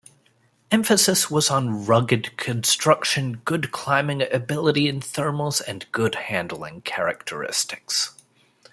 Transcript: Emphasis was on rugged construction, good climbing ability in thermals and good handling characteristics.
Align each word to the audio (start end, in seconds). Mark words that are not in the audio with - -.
Emphasis 0.71 1.29
was 1.29 1.51
on 1.51 1.85
rugged 1.85 2.35
construction, 2.35 3.33
good 3.45 3.71
climbing 3.71 4.23
ability 4.33 4.87
in 4.87 4.99
thermals 4.99 5.61
and 5.67 5.85
good 5.91 6.15
handling 6.15 6.81
characteristics. 6.81 8.09